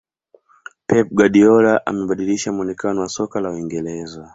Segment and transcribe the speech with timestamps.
[0.87, 4.29] pep guardiola amebadilisha muonekano wa soka la uingereza